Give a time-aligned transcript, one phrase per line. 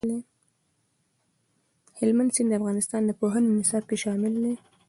[1.99, 4.53] هلمند سیند د افغانستان د پوهنې نصاب کې شامل دي.